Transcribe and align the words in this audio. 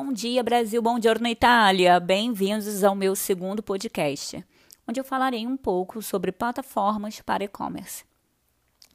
Bom 0.00 0.12
dia, 0.12 0.44
Brasil. 0.44 0.80
Bom 0.80 0.96
dia, 0.96 1.12
Itália. 1.28 1.98
Bem-vindos 1.98 2.84
ao 2.84 2.94
meu 2.94 3.16
segundo 3.16 3.64
podcast, 3.64 4.44
onde 4.86 5.00
eu 5.00 5.04
falarei 5.04 5.44
um 5.44 5.56
pouco 5.56 6.00
sobre 6.00 6.30
plataformas 6.30 7.20
para 7.20 7.42
e-commerce. 7.42 8.04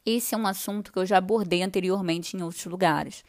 Esse 0.06 0.34
é 0.34 0.38
um 0.38 0.48
assunto 0.48 0.94
que 0.94 0.98
eu 0.98 1.06
já 1.06 1.18
abordei 1.18 1.62
anteriormente 1.62 2.38
em 2.38 2.42
outros 2.42 2.64
lugares. 2.64 3.22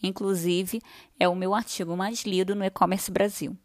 Inclusive, 0.00 0.80
é 1.18 1.28
o 1.28 1.34
meu 1.34 1.52
artigo 1.52 1.96
mais 1.96 2.22
lido 2.22 2.54
no 2.54 2.64
e-commerce 2.64 3.10
Brasil. 3.10 3.56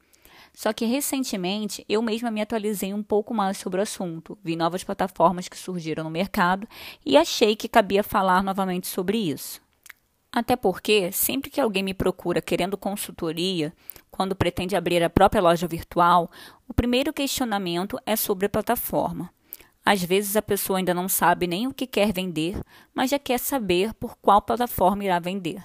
Só 0.55 0.73
que 0.73 0.85
recentemente 0.85 1.85
eu 1.87 2.01
mesma 2.01 2.31
me 2.31 2.41
atualizei 2.41 2.95
um 2.95 3.03
pouco 3.03 3.31
mais 3.31 3.57
sobre 3.57 3.79
o 3.79 3.83
assunto, 3.83 4.35
vi 4.43 4.55
novas 4.55 4.83
plataformas 4.83 5.47
que 5.47 5.55
surgiram 5.55 6.03
no 6.03 6.09
mercado 6.09 6.67
e 7.05 7.15
achei 7.15 7.55
que 7.55 7.69
cabia 7.69 8.01
falar 8.01 8.43
novamente 8.43 8.87
sobre 8.87 9.19
isso. 9.19 9.61
Até 10.31 10.55
porque, 10.55 11.11
sempre 11.11 11.49
que 11.49 11.59
alguém 11.59 11.83
me 11.83 11.93
procura 11.93 12.41
querendo 12.41 12.77
consultoria, 12.77 13.73
quando 14.09 14.35
pretende 14.35 14.75
abrir 14.75 15.03
a 15.03 15.09
própria 15.09 15.41
loja 15.41 15.67
virtual, 15.67 16.31
o 16.67 16.73
primeiro 16.73 17.11
questionamento 17.11 17.99
é 18.05 18.15
sobre 18.15 18.45
a 18.45 18.49
plataforma. 18.49 19.29
Às 19.83 20.03
vezes 20.03 20.35
a 20.37 20.41
pessoa 20.41 20.79
ainda 20.79 20.93
não 20.93 21.09
sabe 21.09 21.47
nem 21.47 21.67
o 21.67 21.73
que 21.73 21.87
quer 21.87 22.13
vender, 22.13 22.61
mas 22.93 23.09
já 23.09 23.19
quer 23.19 23.39
saber 23.39 23.93
por 23.95 24.15
qual 24.17 24.41
plataforma 24.41 25.03
irá 25.03 25.19
vender. 25.19 25.61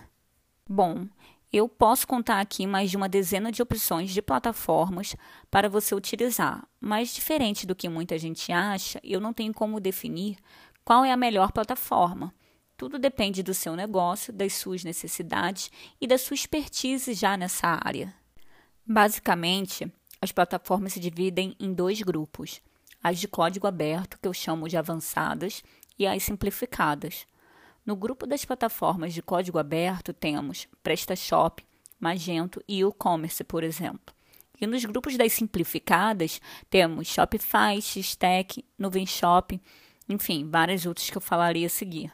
Bom, 0.69 1.07
eu 1.53 1.69
posso 1.69 2.07
contar 2.09 2.41
aqui 2.41 2.67
mais 2.67 2.91
de 2.91 2.97
uma 2.97 3.09
dezena 3.09 3.53
de 3.53 3.63
opções 3.63 4.11
de 4.11 4.21
plataformas 4.21 5.15
para 5.49 5.69
você 5.69 5.95
utilizar, 5.95 6.67
mas 6.81 7.15
diferente 7.15 7.67
do 7.67 7.75
que 7.75 7.89
muita 7.89 8.19
gente 8.19 8.51
acha, 8.51 8.99
eu 9.05 9.21
não 9.21 9.33
tenho 9.33 9.55
como 9.55 9.79
definir 9.79 10.39
qual 10.85 11.05
é 11.05 11.13
a 11.13 11.17
melhor 11.17 11.53
plataforma. 11.53 12.35
Tudo 12.77 12.99
depende 12.99 13.43
do 13.43 13.55
seu 13.55 13.75
negócio, 13.75 14.33
das 14.33 14.53
suas 14.53 14.85
necessidades 14.85 15.71
e 16.01 16.07
da 16.07 16.19
sua 16.19 16.35
expertise 16.35 17.15
já 17.15 17.37
nessa 17.37 17.81
área. 17.83 18.15
Basicamente, 18.85 19.91
as 20.21 20.31
plataformas 20.31 20.93
se 20.93 21.01
dividem 21.01 21.57
em 21.59 21.73
dois 21.73 22.03
grupos: 22.03 22.61
as 23.03 23.19
de 23.19 23.27
código 23.27 23.67
aberto, 23.67 24.19
que 24.21 24.29
eu 24.29 24.35
chamo 24.35 24.69
de 24.69 24.77
avançadas, 24.77 25.63
e 25.99 26.07
as 26.07 26.23
simplificadas. 26.23 27.27
No 27.85 27.97
grupo 27.97 28.27
das 28.27 28.45
plataformas 28.45 29.15
de 29.15 29.23
código 29.23 29.59
aberto 29.59 30.13
temos 30.13 30.69
PrestaShop, 30.83 31.65
Magento 31.99 32.63
e 32.69 32.83
e-commerce, 32.83 33.43
por 33.43 33.65
exemplo. 33.65 34.15
E 34.61 34.67
nos 34.67 34.85
grupos 34.85 35.17
das 35.17 35.33
simplificadas 35.33 36.41
temos 36.69 37.09
Shopify, 37.09 37.81
Xtech, 37.81 38.63
Nuvem 38.79 39.07
Shop, 39.07 39.59
enfim, 40.09 40.49
várias 40.51 40.85
outras 40.85 41.09
que 41.09 41.17
eu 41.17 41.23
falarei 41.23 41.65
a 41.65 41.69
seguir. 41.69 42.13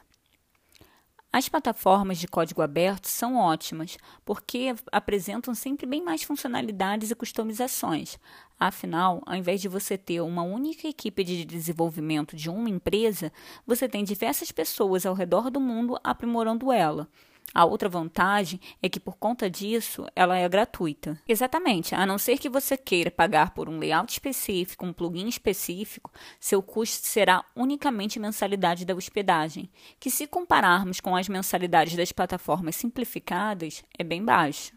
As 1.35 1.49
plataformas 1.49 2.19
de 2.19 2.27
código 2.27 2.61
aberto 2.61 3.07
são 3.07 3.37
ótimas, 3.37 3.97
porque 4.23 4.75
apresentam 4.91 5.55
sempre 5.55 5.87
bem 5.87 6.03
mais 6.03 6.21
funcionalidades 6.21 7.09
e 7.09 7.15
customizações. 7.15 8.19
Afinal, 8.59 9.19
ao 9.25 9.35
invés 9.35 9.59
de 9.59 9.67
você 9.67 9.97
ter 9.97 10.21
uma 10.21 10.43
única 10.43 10.87
equipe 10.87 11.23
de 11.23 11.43
desenvolvimento 11.43 12.35
de 12.35 12.51
uma 12.51 12.69
empresa, 12.69 13.33
você 13.65 13.89
tem 13.89 14.03
diversas 14.03 14.51
pessoas 14.51 15.07
ao 15.07 15.15
redor 15.15 15.49
do 15.49 15.59
mundo 15.59 15.99
aprimorando 16.03 16.71
ela. 16.71 17.09
A 17.53 17.65
outra 17.65 17.87
vantagem 17.87 18.59
é 18.81 18.89
que, 18.89 18.99
por 18.99 19.15
conta 19.17 19.49
disso, 19.49 20.05
ela 20.15 20.37
é 20.37 20.49
gratuita. 20.49 21.19
Exatamente, 21.27 21.93
a 21.93 22.05
não 22.05 22.17
ser 22.17 22.39
que 22.39 22.49
você 22.49 22.75
queira 22.75 23.11
pagar 23.11 23.53
por 23.53 23.69
um 23.69 23.77
layout 23.77 24.11
específico, 24.11 24.85
um 24.85 24.91
plugin 24.93 25.27
específico, 25.27 26.11
seu 26.39 26.63
custo 26.63 27.05
será 27.05 27.45
unicamente 27.55 28.19
mensalidade 28.19 28.85
da 28.85 28.95
hospedagem, 28.95 29.69
que, 29.99 30.09
se 30.09 30.25
compararmos 30.25 30.99
com 30.99 31.15
as 31.15 31.29
mensalidades 31.29 31.95
das 31.95 32.11
plataformas 32.11 32.75
simplificadas, 32.75 33.83
é 33.97 34.03
bem 34.03 34.23
baixo. 34.23 34.73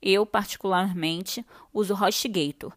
Eu, 0.00 0.24
particularmente, 0.24 1.44
uso 1.72 1.94
HostGator, 1.94 2.72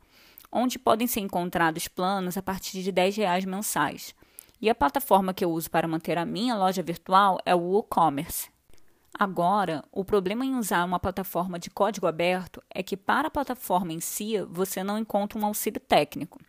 onde 0.52 0.78
podem 0.78 1.08
ser 1.08 1.22
encontrados 1.22 1.88
planos 1.88 2.38
a 2.38 2.42
partir 2.42 2.84
de 2.84 2.92
10 2.92 3.16
reais 3.16 3.46
mensais. 3.46 4.14
E 4.62 4.70
a 4.70 4.76
plataforma 4.76 5.34
que 5.34 5.44
eu 5.44 5.52
uso 5.52 5.70
para 5.70 5.88
manter 5.88 6.18
a 6.18 6.26
minha 6.26 6.56
loja 6.56 6.84
virtual 6.84 7.40
é 7.46 7.56
o 7.56 7.60
WooCommerce. 7.60 8.53
Agora, 9.18 9.84
o 9.92 10.04
problema 10.04 10.44
em 10.44 10.56
usar 10.56 10.84
uma 10.84 11.00
plataforma 11.00 11.60
de 11.60 11.70
código 11.70 12.08
aberto 12.08 12.64
é 12.70 12.82
que, 12.82 12.98
para 12.98 13.28
a 13.28 13.32
plataforma 13.32 13.94
em 13.94 14.00
si, 14.00 14.42
você 14.50 14.84
não 14.84 14.98
encontra 14.98 15.38
um 15.38 15.46
auxílio 15.46 15.80
técnico. 15.80 16.40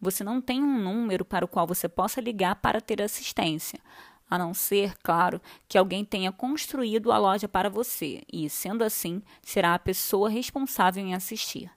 Você 0.00 0.22
não 0.22 0.40
tem 0.40 0.62
um 0.62 0.78
número 0.78 1.24
para 1.24 1.44
o 1.44 1.48
qual 1.48 1.66
você 1.66 1.88
possa 1.88 2.20
ligar 2.20 2.56
para 2.56 2.80
ter 2.80 3.02
assistência, 3.02 3.80
a 4.30 4.38
não 4.38 4.54
ser, 4.54 4.96
claro, 5.02 5.40
que 5.68 5.76
alguém 5.76 6.04
tenha 6.04 6.30
construído 6.30 7.10
a 7.10 7.18
loja 7.18 7.48
para 7.48 7.68
você 7.68 8.22
e, 8.32 8.48
sendo 8.48 8.84
assim, 8.84 9.20
será 9.42 9.74
a 9.74 9.78
pessoa 9.78 10.30
responsável 10.30 11.04
em 11.04 11.14
assistir. 11.14 11.70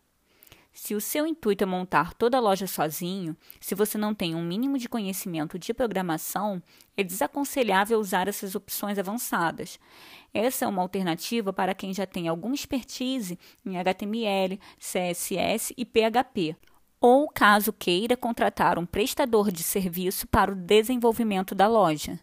Se 0.79 0.93
o 0.93 1.01
seu 1.01 1.25
intuito 1.25 1.63
é 1.63 1.67
montar 1.67 2.13
toda 2.13 2.37
a 2.37 2.39
loja 2.39 2.67
sozinho, 2.67 3.35
se 3.59 3.73
você 3.73 3.97
não 3.97 4.13
tem 4.13 4.35
um 4.35 4.43
mínimo 4.43 4.77
de 4.77 4.87
conhecimento 4.87 5.57
de 5.57 5.73
programação, 5.73 6.61
é 6.95 7.03
desaconselhável 7.03 7.99
usar 7.99 8.27
essas 8.27 8.53
opções 8.53 8.99
avançadas. 8.99 9.79
Essa 10.31 10.65
é 10.65 10.67
uma 10.67 10.83
alternativa 10.83 11.51
para 11.51 11.73
quem 11.73 11.95
já 11.95 12.05
tem 12.05 12.27
alguma 12.27 12.53
expertise 12.53 13.39
em 13.65 13.75
HTML, 13.75 14.59
CSS 14.77 15.73
e 15.75 15.83
PHP, 15.83 16.55
ou 17.01 17.27
caso 17.27 17.73
queira 17.73 18.15
contratar 18.15 18.77
um 18.77 18.85
prestador 18.85 19.51
de 19.51 19.63
serviço 19.63 20.27
para 20.27 20.51
o 20.51 20.55
desenvolvimento 20.55 21.55
da 21.55 21.67
loja. 21.67 22.19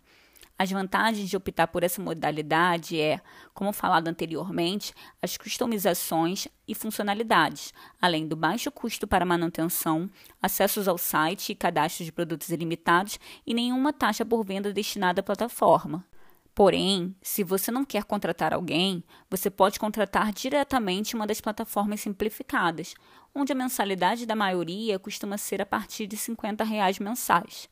As 0.57 0.71
vantagens 0.71 1.29
de 1.29 1.37
optar 1.37 1.67
por 1.67 1.83
essa 1.83 2.01
modalidade 2.01 3.01
é, 3.01 3.21
como 3.53 3.73
falado 3.73 4.07
anteriormente, 4.07 4.95
as 5.21 5.37
customizações 5.37 6.47
e 6.67 6.75
funcionalidades, 6.75 7.75
além 8.01 8.29
do 8.29 8.37
baixo 8.37 8.71
custo 8.71 9.07
para 9.07 9.25
manutenção, 9.25 10.09
acessos 10.41 10.87
ao 10.87 10.97
site 10.97 11.51
e 11.51 11.55
cadastro 11.57 12.05
de 12.05 12.13
produtos 12.13 12.51
ilimitados 12.51 13.19
e 13.45 13.53
nenhuma 13.53 13.93
taxa 13.93 14.25
por 14.25 14.45
venda 14.45 14.73
destinada 14.73 15.21
à 15.21 15.25
plataforma. 15.25 16.05
Porém, 16.55 17.17
se 17.21 17.43
você 17.43 17.73
não 17.73 17.85
quer 17.85 18.05
contratar 18.05 18.55
alguém, 18.55 19.03
você 19.29 19.51
pode 19.51 19.81
contratar 19.81 20.33
diretamente 20.33 21.17
uma 21.17 21.27
das 21.27 21.41
plataformas 21.41 22.01
simplificadas, 22.01 22.95
onde 23.35 23.51
a 23.51 23.57
mensalidade 23.57 24.25
da 24.25 24.37
maioria 24.37 25.01
costuma 25.01 25.37
ser 25.37 25.61
a 25.61 25.67
partir 25.67 26.07
de 26.07 26.17
50 26.17 26.63
reais 26.63 27.01
mensais. 27.01 27.69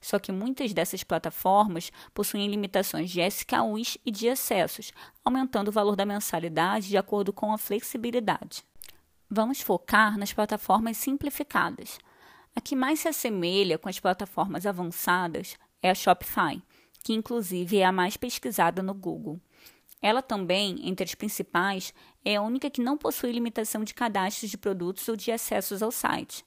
Só 0.00 0.18
que 0.18 0.32
muitas 0.32 0.72
dessas 0.72 1.02
plataformas 1.02 1.90
possuem 2.14 2.48
limitações 2.48 3.10
de 3.10 3.20
SKUs 3.20 3.98
e 4.04 4.10
de 4.10 4.28
acessos, 4.28 4.92
aumentando 5.24 5.68
o 5.68 5.72
valor 5.72 5.96
da 5.96 6.06
mensalidade 6.06 6.88
de 6.88 6.96
acordo 6.96 7.32
com 7.32 7.52
a 7.52 7.58
flexibilidade. 7.58 8.62
Vamos 9.28 9.60
focar 9.60 10.16
nas 10.16 10.32
plataformas 10.32 10.96
simplificadas. 10.96 11.98
A 12.54 12.60
que 12.60 12.76
mais 12.76 13.00
se 13.00 13.08
assemelha 13.08 13.78
com 13.78 13.88
as 13.88 13.98
plataformas 13.98 14.64
avançadas 14.64 15.56
é 15.82 15.90
a 15.90 15.94
Shopify, 15.94 16.62
que 17.02 17.12
inclusive 17.12 17.78
é 17.78 17.84
a 17.84 17.92
mais 17.92 18.16
pesquisada 18.16 18.82
no 18.82 18.94
Google. 18.94 19.40
Ela 20.00 20.22
também, 20.22 20.88
entre 20.88 21.04
as 21.04 21.14
principais, 21.14 21.92
é 22.24 22.36
a 22.36 22.42
única 22.42 22.70
que 22.70 22.80
não 22.80 22.96
possui 22.96 23.32
limitação 23.32 23.82
de 23.82 23.94
cadastros 23.94 24.50
de 24.50 24.56
produtos 24.56 25.08
ou 25.08 25.16
de 25.16 25.32
acessos 25.32 25.82
ao 25.82 25.90
site. 25.90 26.44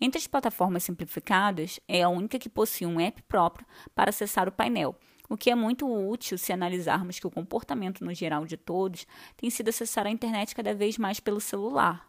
Entre 0.00 0.18
as 0.18 0.26
plataformas 0.26 0.84
simplificadas, 0.84 1.80
é 1.88 2.02
a 2.02 2.08
única 2.08 2.38
que 2.38 2.48
possui 2.48 2.86
um 2.86 3.00
app 3.00 3.20
próprio 3.22 3.66
para 3.94 4.10
acessar 4.10 4.48
o 4.48 4.52
painel, 4.52 4.94
o 5.28 5.36
que 5.36 5.50
é 5.50 5.54
muito 5.54 5.86
útil 5.86 6.38
se 6.38 6.52
analisarmos 6.52 7.18
que 7.18 7.26
o 7.26 7.30
comportamento 7.30 8.04
no 8.04 8.14
geral 8.14 8.46
de 8.46 8.56
todos 8.56 9.06
tem 9.36 9.50
sido 9.50 9.68
acessar 9.68 10.06
a 10.06 10.10
internet 10.10 10.54
cada 10.54 10.74
vez 10.74 10.96
mais 10.98 11.20
pelo 11.20 11.40
celular. 11.40 12.08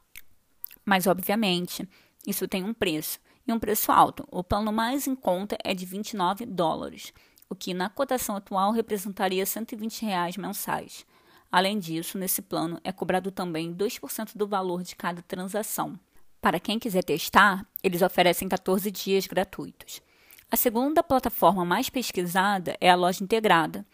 Mas, 0.86 1.08
obviamente, 1.08 1.88
isso 2.25 2.48
tem 2.48 2.63
um 2.63 2.74
preço, 2.74 3.19
e 3.50 3.54
um 3.54 3.60
preço 3.60 3.92
alto. 3.92 4.28
O 4.31 4.44
plano 4.44 4.72
mais 4.72 5.08
em 5.08 5.16
conta 5.16 5.58
é 5.63 5.74
de 5.74 5.86
29 5.86 6.46
dólares, 6.46 7.12
o 7.50 7.56
que 7.56 7.74
na 7.74 7.90
cotação 7.90 8.36
atual 8.36 8.72
representaria 8.72 9.46
120 9.46 10.04
reais 10.06 10.38
mensais. 10.38 11.06
Além 11.52 11.80
disso, 11.80 12.18
nesse 12.18 12.44
plano 12.44 12.80
é 12.84 12.92
cobrado 12.92 13.31
também 13.31 13.74
2% 13.74 14.38
do 14.38 14.48
valor 14.48 14.84
de 14.84 14.96
cada 14.96 15.22
transação. 15.24 16.00
Para 16.41 16.59
quem 16.59 16.80
quiser 16.80 17.03
testar, 17.03 17.65
eles 17.83 18.01
oferecem 18.01 18.47
14 18.47 18.89
dias 18.89 19.27
gratuitos. 19.27 20.01
A 20.50 20.56
segunda 20.56 21.03
plataforma 21.03 21.65
mais 21.65 21.89
pesquisada 21.89 22.77
é 22.80 22.89
a 22.89 22.95
loja 22.95 23.24
integrada. 23.24 23.86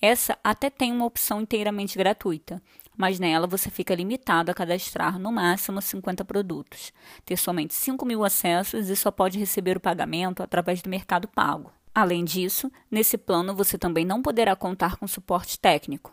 Essa 0.00 0.38
até 0.44 0.68
tem 0.68 0.92
uma 0.92 1.06
opção 1.06 1.40
inteiramente 1.40 1.96
gratuita, 1.96 2.62
mas 2.94 3.18
nela 3.18 3.46
você 3.46 3.70
fica 3.70 3.94
limitado 3.94 4.50
a 4.50 4.54
cadastrar 4.54 5.18
no 5.18 5.32
máximo 5.32 5.80
50 5.80 6.24
produtos, 6.26 6.92
ter 7.24 7.38
somente 7.38 7.72
5 7.72 8.04
mil 8.04 8.22
acessos 8.22 8.90
e 8.90 8.96
só 8.96 9.10
pode 9.10 9.38
receber 9.38 9.78
o 9.78 9.80
pagamento 9.80 10.42
através 10.42 10.82
do 10.82 10.90
Mercado 10.90 11.26
Pago. 11.26 11.72
Além 11.94 12.22
disso, 12.22 12.70
nesse 12.90 13.16
plano 13.16 13.54
você 13.54 13.78
também 13.78 14.04
não 14.04 14.20
poderá 14.20 14.54
contar 14.54 14.96
com 14.96 15.08
suporte 15.08 15.58
técnico. 15.58 16.12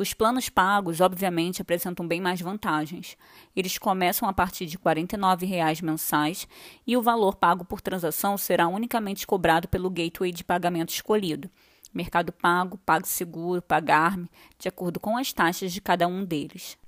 Os 0.00 0.14
planos 0.14 0.48
pagos, 0.48 1.02
obviamente, 1.02 1.60
apresentam 1.60 2.08
bem 2.08 2.22
mais 2.22 2.40
vantagens. 2.40 3.18
Eles 3.54 3.76
começam 3.76 4.26
a 4.26 4.32
partir 4.32 4.64
de 4.64 4.78
R$ 4.78 4.82
49,00 4.82 5.82
mensais 5.84 6.48
e 6.86 6.96
o 6.96 7.02
valor 7.02 7.36
pago 7.36 7.66
por 7.66 7.82
transação 7.82 8.38
será 8.38 8.66
unicamente 8.66 9.26
cobrado 9.26 9.68
pelo 9.68 9.90
gateway 9.90 10.32
de 10.32 10.42
pagamento 10.42 10.88
escolhido. 10.88 11.50
Mercado 11.92 12.32
Pago, 12.32 12.78
PagSeguro, 12.78 13.60
Pagar-me, 13.60 14.26
de 14.58 14.68
acordo 14.68 14.98
com 14.98 15.18
as 15.18 15.34
taxas 15.34 15.70
de 15.70 15.82
cada 15.82 16.08
um 16.08 16.24
deles. 16.24 16.78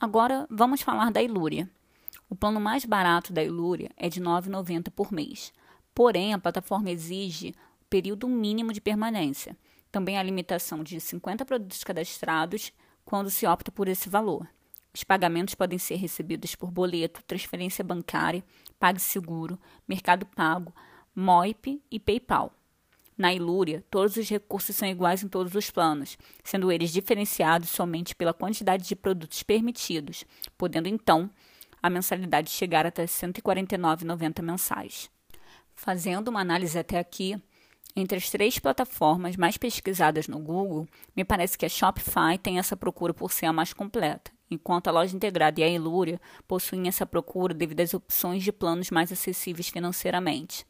Agora 0.00 0.44
vamos 0.50 0.82
falar 0.82 1.12
da 1.12 1.22
Ilúria. 1.22 1.70
O 2.28 2.34
plano 2.34 2.58
mais 2.58 2.84
barato 2.84 3.32
da 3.32 3.44
Ilúria 3.44 3.92
é 3.96 4.08
de 4.08 4.18
R$ 4.18 4.26
9,90 4.26 4.90
por 4.90 5.12
mês. 5.12 5.52
Porém, 5.94 6.34
a 6.34 6.38
plataforma 6.38 6.90
exige 6.90 7.54
período 7.88 8.26
mínimo 8.26 8.72
de 8.72 8.80
permanência. 8.80 9.56
Também 9.90 10.18
a 10.18 10.22
limitação 10.22 10.82
de 10.82 11.00
50 11.00 11.44
produtos 11.44 11.82
cadastrados 11.82 12.72
quando 13.04 13.30
se 13.30 13.46
opta 13.46 13.72
por 13.72 13.88
esse 13.88 14.08
valor. 14.08 14.46
Os 14.92 15.04
pagamentos 15.04 15.54
podem 15.54 15.78
ser 15.78 15.96
recebidos 15.96 16.54
por 16.54 16.70
boleto, 16.70 17.22
transferência 17.24 17.84
bancária, 17.84 18.44
PagSeguro, 18.78 19.58
Mercado 19.86 20.26
Pago, 20.26 20.74
Moip 21.14 21.80
e 21.90 22.00
PayPal. 22.00 22.52
Na 23.16 23.34
Ilúria, 23.34 23.84
todos 23.90 24.16
os 24.16 24.28
recursos 24.28 24.74
são 24.74 24.88
iguais 24.88 25.22
em 25.22 25.28
todos 25.28 25.54
os 25.54 25.70
planos, 25.70 26.16
sendo 26.42 26.72
eles 26.72 26.90
diferenciados 26.90 27.68
somente 27.68 28.14
pela 28.14 28.32
quantidade 28.32 28.88
de 28.88 28.96
produtos 28.96 29.42
permitidos, 29.42 30.24
podendo 30.56 30.88
então 30.88 31.30
a 31.82 31.90
mensalidade 31.90 32.50
chegar 32.50 32.86
até 32.86 33.02
R$ 33.02 33.08
149,90 33.08 34.42
mensais. 34.42 35.10
Fazendo 35.74 36.28
uma 36.28 36.40
análise 36.40 36.78
até 36.78 36.98
aqui, 36.98 37.40
entre 37.94 38.18
as 38.18 38.30
três 38.30 38.58
plataformas 38.58 39.36
mais 39.36 39.56
pesquisadas 39.56 40.28
no 40.28 40.38
Google, 40.38 40.86
me 41.16 41.24
parece 41.24 41.58
que 41.58 41.66
a 41.66 41.68
Shopify 41.68 42.38
tem 42.40 42.58
essa 42.58 42.76
procura 42.76 43.12
por 43.12 43.32
ser 43.32 43.46
a 43.46 43.52
mais 43.52 43.72
completa, 43.72 44.30
enquanto 44.50 44.88
a 44.88 44.92
loja 44.92 45.16
integrada 45.16 45.60
e 45.60 45.64
a 45.64 45.68
Ilúria 45.68 46.20
possuem 46.46 46.88
essa 46.88 47.04
procura 47.04 47.54
devido 47.54 47.80
às 47.80 47.94
opções 47.94 48.42
de 48.42 48.52
planos 48.52 48.90
mais 48.90 49.10
acessíveis 49.10 49.68
financeiramente. 49.68 50.64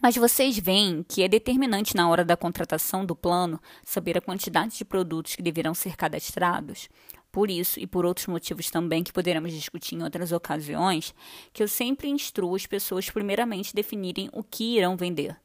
Mas 0.00 0.16
vocês 0.16 0.58
veem 0.58 1.02
que 1.02 1.22
é 1.22 1.28
determinante 1.28 1.94
na 1.94 2.08
hora 2.08 2.24
da 2.24 2.36
contratação 2.36 3.04
do 3.04 3.14
plano 3.14 3.60
saber 3.84 4.16
a 4.16 4.22
quantidade 4.22 4.76
de 4.76 4.84
produtos 4.84 5.36
que 5.36 5.42
deverão 5.42 5.74
ser 5.74 5.96
cadastrados. 5.96 6.88
Por 7.30 7.50
isso 7.50 7.78
e 7.78 7.86
por 7.86 8.04
outros 8.04 8.26
motivos 8.26 8.70
também 8.70 9.02
que 9.02 9.12
poderemos 9.12 9.52
discutir 9.52 9.94
em 9.94 10.02
outras 10.02 10.32
ocasiões, 10.32 11.14
que 11.52 11.62
eu 11.62 11.68
sempre 11.68 12.08
instruo 12.08 12.54
as 12.54 12.66
pessoas 12.66 13.10
primeiramente 13.10 13.74
definirem 13.74 14.28
o 14.32 14.42
que 14.42 14.76
irão 14.76 14.96
vender. 14.96 15.41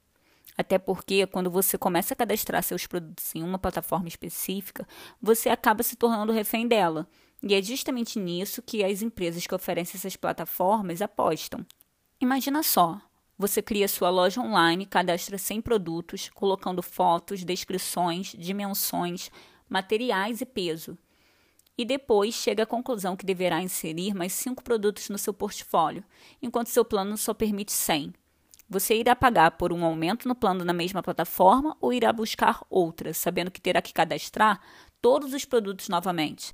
Até 0.58 0.80
porque 0.80 1.28
quando 1.28 1.52
você 1.52 1.78
começa 1.78 2.14
a 2.14 2.18
cadastrar 2.18 2.64
seus 2.64 2.88
produtos 2.88 3.36
em 3.36 3.44
uma 3.44 3.60
plataforma 3.60 4.08
específica, 4.08 4.88
você 5.22 5.50
acaba 5.50 5.84
se 5.84 5.96
tornando 5.96 6.34
refém 6.34 6.68
dela. 6.68 7.08
E 7.44 7.54
é 7.54 7.62
justamente 7.62 8.20
nisso 8.20 8.64
que 8.64 8.84
as 8.84 9.04
empresas 9.04 9.46
que 9.46 9.54
oferecem 9.54 9.98
essas 9.98 10.16
plataformas 10.16 11.02
apostam. 11.02 11.64
Imagina 12.20 12.64
só, 12.64 13.00
você 13.38 13.62
cria 13.62 13.88
sua 13.88 14.10
loja 14.10 14.42
online, 14.42 14.88
cadastra 14.88 15.38
100 15.38 15.62
produtos, 15.62 16.30
colocando 16.34 16.82
fotos, 16.82 17.44
descrições, 17.44 18.34
dimensões, 18.36 19.30
materiais 19.70 20.42
e 20.42 20.46
peso. 20.46 20.98
E 21.78 21.86
depois 21.86 22.34
chega 22.34 22.64
à 22.64 22.66
conclusão 22.66 23.16
que 23.16 23.24
deverá 23.28 23.62
inserir 23.62 24.16
mais 24.16 24.34
5 24.34 24.64
produtos 24.64 25.10
no 25.10 25.20
seu 25.20 25.32
portfólio, 25.32 26.04
enquanto 26.42 26.70
seu 26.70 26.84
plano 26.84 27.16
só 27.16 27.36
permite 27.36 27.72
100. 27.72 28.12
Você 28.70 28.98
irá 28.98 29.16
pagar 29.16 29.52
por 29.52 29.72
um 29.72 29.86
aumento 29.86 30.28
no 30.28 30.36
plano 30.36 30.66
na 30.66 30.74
mesma 30.74 31.02
plataforma 31.02 31.78
ou 31.80 31.94
irá 31.94 32.12
buscar 32.12 32.62
outra, 32.70 33.14
sabendo 33.14 33.50
que 33.50 33.62
terá 33.62 33.82
que 33.82 33.94
cadastrar 33.94 34.60
todos 35.02 35.34
os 35.34 35.46
produtos 35.46 35.88
novamente? 35.88 36.54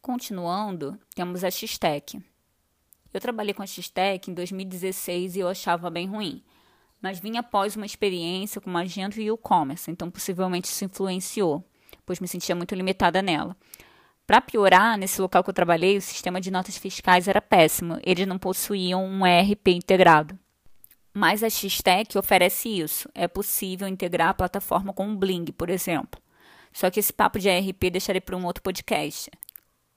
Continuando, 0.00 0.96
temos 1.12 1.42
a 1.42 1.50
X-Tech. 1.50 2.22
Eu 3.12 3.20
trabalhei 3.20 3.52
com 3.52 3.62
a 3.62 3.66
X-Tech 3.66 4.30
em 4.30 4.34
2016 4.34 5.34
e 5.34 5.40
eu 5.40 5.48
achava 5.48 5.90
bem 5.90 6.06
ruim, 6.06 6.44
mas 7.02 7.18
vim 7.18 7.36
após 7.36 7.74
uma 7.74 7.86
experiência 7.86 8.60
como 8.60 8.78
agente 8.78 9.20
e 9.20 9.28
e-commerce, 9.28 9.90
então 9.90 10.08
possivelmente 10.08 10.68
isso 10.68 10.84
influenciou, 10.84 11.64
pois 12.06 12.20
me 12.20 12.28
sentia 12.28 12.54
muito 12.54 12.72
limitada 12.76 13.20
nela. 13.20 13.56
Para 14.28 14.40
piorar, 14.40 14.96
nesse 14.96 15.20
local 15.20 15.42
que 15.42 15.50
eu 15.50 15.54
trabalhei, 15.54 15.96
o 15.96 16.00
sistema 16.02 16.40
de 16.40 16.52
notas 16.52 16.76
fiscais 16.76 17.26
era 17.26 17.42
péssimo, 17.42 17.98
eles 18.04 18.28
não 18.28 18.38
possuíam 18.38 19.04
um 19.04 19.26
ERP 19.26 19.70
integrado. 19.70 20.38
Mas 21.12 21.42
a 21.42 21.50
X-Tech 21.50 22.16
oferece 22.16 22.68
isso. 22.68 23.08
É 23.14 23.26
possível 23.26 23.88
integrar 23.88 24.28
a 24.28 24.34
plataforma 24.34 24.92
com 24.92 25.06
um 25.06 25.16
Bling, 25.16 25.46
por 25.46 25.68
exemplo. 25.68 26.20
Só 26.72 26.88
que 26.90 27.00
esse 27.00 27.12
papo 27.12 27.36
de 27.38 27.48
ERP 27.48 27.90
deixarei 27.90 28.20
para 28.20 28.36
um 28.36 28.46
outro 28.46 28.62
podcast. 28.62 29.28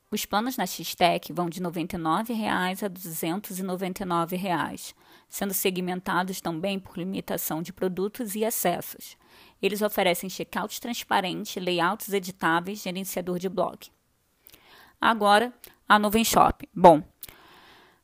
Os 0.09 0.25
planos 0.25 0.57
na 0.57 0.65
X-Tech 0.65 1.31
vão 1.33 1.47
de 1.49 1.59
R$ 1.59 1.65
99,00 1.65 2.47
a 2.47 2.67
R$ 2.67 2.75
299,00, 2.75 4.93
sendo 5.27 5.53
segmentados 5.53 6.39
também 6.39 6.79
por 6.79 6.97
limitação 6.97 7.61
de 7.63 7.73
produtos 7.73 8.35
e 8.35 8.45
acessos. 8.45 9.17
Eles 9.61 9.81
oferecem 9.81 10.29
checkout 10.29 10.79
transparente, 10.79 11.59
layouts 11.59 12.13
editáveis, 12.13 12.83
gerenciador 12.83 13.39
de 13.39 13.49
blog. 13.49 13.89
Agora, 15.01 15.51
a 15.89 15.97
Nuvem 15.97 16.23
Shop. 16.23 16.69
Bom, 16.73 17.01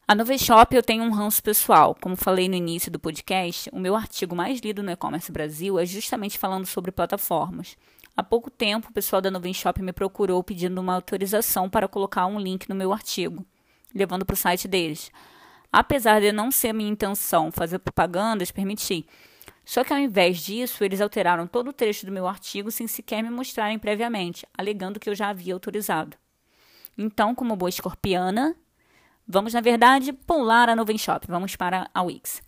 a 0.09 0.15
Nuvem 0.15 0.39
Shop 0.39 0.75
eu 0.75 0.81
tenho 0.81 1.03
um 1.03 1.11
ranço 1.11 1.43
pessoal. 1.43 1.95
Como 2.01 2.15
falei 2.15 2.49
no 2.49 2.55
início 2.55 2.91
do 2.91 2.97
podcast, 2.97 3.69
o 3.71 3.79
meu 3.79 3.95
artigo 3.95 4.35
mais 4.35 4.59
lido 4.59 4.81
no 4.81 4.89
e-commerce 4.89 5.31
Brasil 5.31 5.77
é 5.77 5.85
justamente 5.85 6.39
falando 6.39 6.65
sobre 6.65 6.91
plataformas. 6.91 7.77
Há 8.17 8.23
pouco 8.23 8.49
tempo, 8.49 8.89
o 8.89 8.91
pessoal 8.91 9.21
da 9.21 9.29
Nuvem 9.29 9.53
Shop 9.53 9.79
me 9.83 9.93
procurou 9.93 10.43
pedindo 10.43 10.81
uma 10.81 10.95
autorização 10.95 11.69
para 11.69 11.87
colocar 11.87 12.25
um 12.25 12.39
link 12.39 12.67
no 12.67 12.73
meu 12.73 12.91
artigo, 12.91 13.45
levando 13.93 14.25
para 14.25 14.33
o 14.33 14.35
site 14.35 14.67
deles. 14.67 15.11
Apesar 15.71 16.19
de 16.21 16.31
não 16.31 16.49
ser 16.49 16.73
minha 16.73 16.89
intenção 16.89 17.51
fazer 17.51 17.77
propagandas, 17.77 18.49
permiti. 18.49 19.05
Só 19.63 19.83
que 19.83 19.93
ao 19.93 19.99
invés 19.99 20.39
disso, 20.39 20.83
eles 20.83 21.01
alteraram 21.01 21.45
todo 21.45 21.67
o 21.67 21.73
trecho 21.73 22.07
do 22.07 22.11
meu 22.11 22.27
artigo 22.27 22.71
sem 22.71 22.87
sequer 22.87 23.21
me 23.21 23.29
mostrarem 23.29 23.77
previamente, 23.77 24.43
alegando 24.57 24.99
que 24.99 25.07
eu 25.07 25.13
já 25.13 25.29
havia 25.29 25.53
autorizado. 25.53 26.17
Então, 26.97 27.35
como 27.35 27.55
boa 27.55 27.69
escorpiana, 27.69 28.55
vamos, 29.29 29.53
na 29.53 29.61
verdade, 29.61 30.11
pular 30.11 30.67
a 30.67 30.75
Nuvem 30.75 30.97
Shop. 30.97 31.25
Vamos 31.29 31.55
para 31.55 31.89
a 31.93 32.01
Wix. 32.01 32.41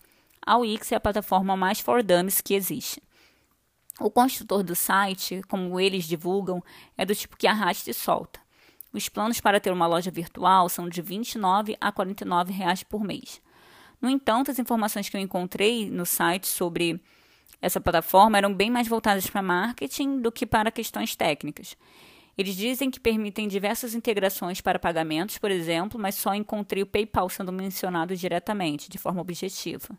A 0.43 0.57
Wix 0.57 0.91
é 0.91 0.95
a 0.95 0.99
plataforma 0.99 1.55
mais 1.55 1.79
for 1.79 2.01
dummies 2.01 2.41
que 2.41 2.55
existe. 2.55 3.01
O 3.99 4.09
construtor 4.09 4.63
do 4.63 4.75
site, 4.75 5.43
como 5.47 5.79
eles 5.79 6.05
divulgam, 6.05 6.63
é 6.97 7.05
do 7.05 7.13
tipo 7.13 7.37
que 7.37 7.45
arrasta 7.45 7.91
e 7.91 7.93
solta. 7.93 8.39
Os 8.91 9.07
planos 9.07 9.39
para 9.39 9.59
ter 9.59 9.71
uma 9.71 9.85
loja 9.85 10.09
virtual 10.09 10.67
são 10.67 10.89
de 10.89 11.01
R$ 11.01 11.07
29 11.07 11.77
a 11.79 11.91
49 11.91 12.51
reais 12.51 12.81
por 12.81 13.03
mês. 13.03 13.39
No 14.01 14.09
entanto, 14.09 14.49
as 14.49 14.57
informações 14.57 15.07
que 15.07 15.15
eu 15.15 15.21
encontrei 15.21 15.89
no 15.89 16.05
site 16.05 16.47
sobre 16.47 16.99
essa 17.61 17.79
plataforma 17.79 18.37
eram 18.37 18.51
bem 18.51 18.71
mais 18.71 18.87
voltadas 18.87 19.29
para 19.29 19.43
marketing 19.43 20.19
do 20.19 20.31
que 20.31 20.47
para 20.47 20.71
questões 20.71 21.15
técnicas. 21.15 21.77
Eles 22.37 22.55
dizem 22.55 22.89
que 22.89 22.99
permitem 22.99 23.47
diversas 23.47 23.93
integrações 23.93 24.61
para 24.61 24.79
pagamentos, 24.79 25.37
por 25.37 25.51
exemplo, 25.51 25.99
mas 25.99 26.15
só 26.15 26.33
encontrei 26.33 26.81
o 26.81 26.87
PayPal 26.87 27.29
sendo 27.29 27.51
mencionado 27.51 28.15
diretamente, 28.15 28.89
de 28.89 28.97
forma 28.97 29.21
objetiva. 29.21 29.89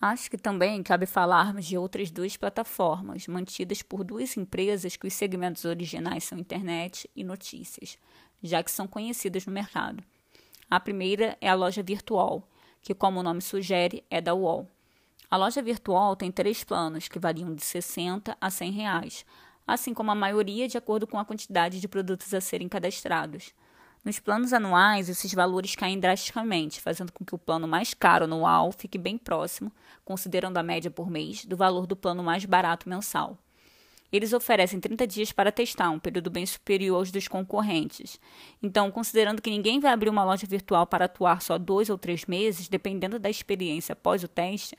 Acho 0.00 0.30
que 0.30 0.36
também 0.36 0.82
cabe 0.82 1.06
falarmos 1.06 1.64
de 1.64 1.78
outras 1.78 2.10
duas 2.10 2.36
plataformas, 2.36 3.26
mantidas 3.26 3.80
por 3.80 4.04
duas 4.04 4.36
empresas 4.36 4.96
cujos 4.96 5.14
segmentos 5.14 5.64
originais 5.64 6.24
são 6.24 6.38
internet 6.38 7.08
e 7.16 7.24
notícias, 7.24 7.98
já 8.42 8.62
que 8.62 8.70
são 8.70 8.86
conhecidas 8.86 9.46
no 9.46 9.52
mercado. 9.52 10.04
A 10.70 10.78
primeira 10.78 11.38
é 11.40 11.48
a 11.48 11.54
loja 11.54 11.82
virtual, 11.82 12.46
que, 12.82 12.94
como 12.94 13.20
o 13.20 13.22
nome 13.22 13.40
sugere, 13.40 14.04
é 14.10 14.20
da 14.20 14.34
UOL. 14.34 14.68
A 15.30 15.36
loja 15.36 15.62
virtual 15.62 16.14
tem 16.14 16.30
três 16.30 16.62
planos, 16.62 17.08
que 17.08 17.18
variam 17.18 17.54
de 17.54 17.64
60 17.64 18.36
a 18.38 18.50
100 18.50 18.72
reais, 18.72 19.24
assim 19.66 19.92
como 19.92 20.10
a 20.10 20.14
maioria 20.14 20.68
de 20.68 20.78
acordo 20.78 21.06
com 21.06 21.18
a 21.18 21.24
quantidade 21.24 21.80
de 21.80 21.88
produtos 21.88 22.32
a 22.32 22.40
serem 22.40 22.68
cadastrados. 22.68 23.52
Nos 24.04 24.20
planos 24.20 24.52
anuais, 24.52 25.08
esses 25.08 25.34
valores 25.34 25.74
caem 25.74 25.98
drasticamente, 25.98 26.80
fazendo 26.80 27.10
com 27.10 27.24
que 27.24 27.34
o 27.34 27.38
plano 27.38 27.66
mais 27.66 27.92
caro 27.92 28.24
anual 28.24 28.70
fique 28.70 28.96
bem 28.96 29.18
próximo, 29.18 29.72
considerando 30.04 30.58
a 30.58 30.62
média 30.62 30.90
por 30.90 31.10
mês, 31.10 31.44
do 31.44 31.56
valor 31.56 31.88
do 31.88 31.96
plano 31.96 32.22
mais 32.22 32.44
barato 32.44 32.88
mensal. 32.88 33.36
Eles 34.12 34.32
oferecem 34.32 34.78
30 34.78 35.06
dias 35.08 35.32
para 35.32 35.50
testar, 35.50 35.90
um 35.90 35.98
período 35.98 36.30
bem 36.30 36.46
superior 36.46 36.98
aos 36.98 37.10
dos 37.10 37.26
concorrentes. 37.26 38.20
Então, 38.62 38.90
considerando 38.92 39.42
que 39.42 39.50
ninguém 39.50 39.80
vai 39.80 39.92
abrir 39.92 40.08
uma 40.08 40.24
loja 40.24 40.46
virtual 40.46 40.86
para 40.86 41.06
atuar 41.06 41.42
só 41.42 41.58
dois 41.58 41.90
ou 41.90 41.98
três 41.98 42.24
meses, 42.26 42.68
dependendo 42.68 43.18
da 43.18 43.28
experiência 43.28 43.94
após 43.94 44.22
o 44.22 44.28
teste, 44.28 44.78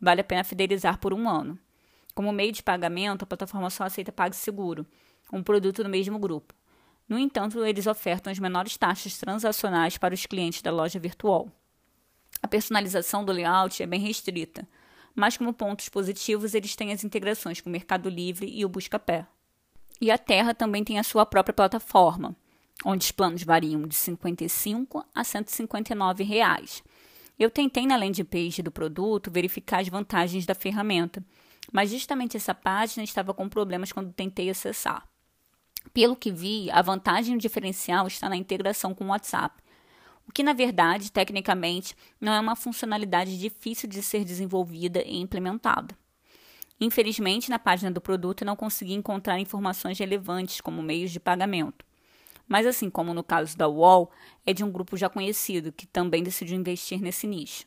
vale 0.00 0.20
a 0.20 0.24
pena 0.24 0.44
fidelizar 0.44 0.98
por 0.98 1.12
um 1.12 1.28
ano. 1.28 1.58
Como 2.18 2.32
meio 2.32 2.50
de 2.50 2.64
pagamento, 2.64 3.22
a 3.22 3.26
plataforma 3.26 3.70
só 3.70 3.84
aceita 3.84 4.10
PagSeguro, 4.10 4.84
um 5.32 5.40
produto 5.40 5.84
do 5.84 5.88
mesmo 5.88 6.18
grupo. 6.18 6.52
No 7.08 7.16
entanto, 7.16 7.64
eles 7.64 7.86
ofertam 7.86 8.32
as 8.32 8.40
menores 8.40 8.76
taxas 8.76 9.16
transacionais 9.16 9.96
para 9.96 10.14
os 10.14 10.26
clientes 10.26 10.60
da 10.60 10.72
loja 10.72 10.98
virtual. 10.98 11.48
A 12.42 12.48
personalização 12.48 13.24
do 13.24 13.30
layout 13.30 13.80
é 13.80 13.86
bem 13.86 14.00
restrita, 14.00 14.66
mas 15.14 15.36
como 15.36 15.52
pontos 15.52 15.88
positivos 15.88 16.54
eles 16.54 16.74
têm 16.74 16.92
as 16.92 17.04
integrações 17.04 17.60
com 17.60 17.68
o 17.68 17.72
Mercado 17.72 18.08
Livre 18.08 18.50
e 18.52 18.64
o 18.64 18.68
Buscapé. 18.68 19.24
E 20.00 20.10
a 20.10 20.18
Terra 20.18 20.52
também 20.52 20.82
tem 20.82 20.98
a 20.98 21.04
sua 21.04 21.24
própria 21.24 21.54
plataforma, 21.54 22.34
onde 22.84 23.04
os 23.04 23.12
planos 23.12 23.44
variam 23.44 23.82
de 23.82 23.94
R$ 23.94 24.02
55 24.02 25.06
a 25.14 25.22
159 25.22 26.24
reais. 26.24 26.82
Eu 27.38 27.48
tentei 27.48 27.86
na 27.86 27.96
landing 27.96 28.24
page 28.24 28.60
do 28.60 28.72
produto 28.72 29.30
verificar 29.30 29.82
as 29.82 29.88
vantagens 29.88 30.44
da 30.44 30.56
ferramenta, 30.56 31.24
mas 31.72 31.90
justamente 31.90 32.36
essa 32.36 32.54
página 32.54 33.04
estava 33.04 33.34
com 33.34 33.48
problemas 33.48 33.92
quando 33.92 34.12
tentei 34.12 34.50
acessar. 34.50 35.06
Pelo 35.92 36.16
que 36.16 36.30
vi, 36.30 36.70
a 36.70 36.82
vantagem 36.82 37.34
e 37.34 37.36
o 37.36 37.40
diferencial 37.40 38.06
está 38.06 38.28
na 38.28 38.36
integração 38.36 38.94
com 38.94 39.04
o 39.04 39.08
WhatsApp, 39.08 39.62
o 40.28 40.32
que, 40.32 40.42
na 40.42 40.52
verdade, 40.52 41.10
tecnicamente, 41.10 41.96
não 42.20 42.34
é 42.34 42.40
uma 42.40 42.54
funcionalidade 42.54 43.38
difícil 43.38 43.88
de 43.88 44.02
ser 44.02 44.24
desenvolvida 44.24 45.02
e 45.02 45.16
implementada. 45.16 45.96
Infelizmente, 46.78 47.48
na 47.48 47.58
página 47.58 47.90
do 47.90 48.00
produto 48.00 48.44
não 48.44 48.54
consegui 48.54 48.92
encontrar 48.92 49.40
informações 49.40 49.98
relevantes 49.98 50.60
como 50.60 50.82
meios 50.82 51.10
de 51.10 51.18
pagamento. 51.18 51.84
Mas, 52.46 52.66
assim 52.66 52.90
como 52.90 53.14
no 53.14 53.24
caso 53.24 53.56
da 53.56 53.68
UOL, 53.68 54.10
é 54.46 54.52
de 54.52 54.62
um 54.62 54.70
grupo 54.70 54.96
já 54.96 55.08
conhecido 55.08 55.72
que 55.72 55.86
também 55.86 56.22
decidiu 56.22 56.56
investir 56.56 57.00
nesse 57.00 57.26
nicho. 57.26 57.66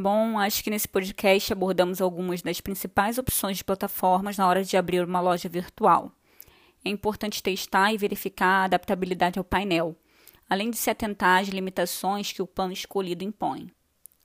Bom, 0.00 0.38
acho 0.38 0.62
que 0.62 0.70
nesse 0.70 0.86
podcast 0.86 1.52
abordamos 1.52 2.00
algumas 2.00 2.40
das 2.40 2.60
principais 2.60 3.18
opções 3.18 3.56
de 3.56 3.64
plataformas 3.64 4.38
na 4.38 4.46
hora 4.46 4.62
de 4.62 4.76
abrir 4.76 5.04
uma 5.04 5.18
loja 5.18 5.48
virtual. 5.48 6.12
É 6.84 6.88
importante 6.88 7.42
testar 7.42 7.92
e 7.92 7.98
verificar 7.98 8.60
a 8.60 8.64
adaptabilidade 8.66 9.40
ao 9.40 9.44
painel, 9.44 9.96
além 10.48 10.70
de 10.70 10.76
se 10.76 10.88
atentar 10.88 11.40
às 11.40 11.48
limitações 11.48 12.30
que 12.30 12.40
o 12.40 12.46
plano 12.46 12.72
escolhido 12.72 13.24
impõe. 13.24 13.72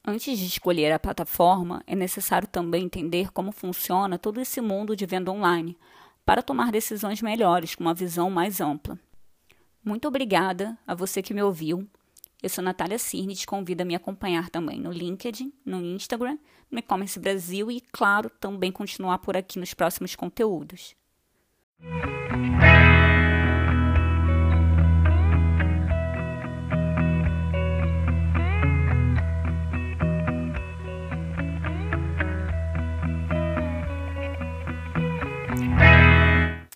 Antes 0.06 0.38
de 0.38 0.46
escolher 0.46 0.92
a 0.92 1.00
plataforma, 1.00 1.82
é 1.88 1.96
necessário 1.96 2.48
também 2.48 2.84
entender 2.84 3.32
como 3.32 3.52
funciona 3.52 4.20
todo 4.20 4.40
esse 4.40 4.62
mundo 4.62 4.96
de 4.96 5.08
venda 5.08 5.32
online, 5.32 5.76
para 6.24 6.44
tomar 6.44 6.72
decisões 6.72 7.20
melhores 7.20 7.74
com 7.74 7.84
uma 7.84 7.96
visão 7.96 8.30
mais 8.30 8.62
ampla. 8.62 9.00
Muito 9.84 10.08
obrigada 10.08 10.78
a 10.86 10.94
você 10.94 11.24
que 11.24 11.34
me 11.34 11.42
ouviu. 11.42 11.90
Eu 12.44 12.50
sou 12.50 12.62
Natália 12.62 13.00
Cirne 13.00 13.38
te 13.38 13.48
convido 13.48 13.84
a 13.84 13.86
me 13.86 13.96
acompanhar 13.96 14.50
também 14.50 14.78
no 14.78 14.92
LinkedIn, 14.92 15.54
no 15.66 15.78
Instagram, 15.78 16.38
no 16.70 16.78
E-Commerce 16.78 17.18
Brasil 17.18 17.72
e, 17.72 17.80
claro, 17.80 18.30
também 18.30 18.70
continuar 18.70 19.20
por 19.20 19.38
aqui 19.38 19.58
nos 19.58 19.74
próximos 19.74 20.14
conteúdos. 20.14 20.94